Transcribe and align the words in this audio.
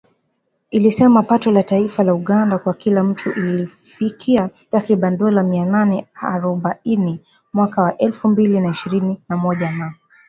ilisema 0.71 1.23
pato 1.23 1.51
la 1.51 1.63
taifa 1.63 2.03
la 2.03 2.13
Uganda 2.13 2.57
kwa 2.57 2.73
kila 2.73 3.03
mtu 3.03 3.33
lilifikia 3.33 4.49
takriban 4.69 5.17
dola 5.17 5.43
mia 5.43 5.65
nane 5.65 6.07
harobaini 6.13 7.19
mwaka 7.53 7.81
wa 7.81 7.97
elfu 7.97 8.27
mbili 8.27 8.59
na 8.59 8.69
ishirini 8.69 9.21
na 9.29 9.37
moja 9.37 9.71
na 9.71 9.93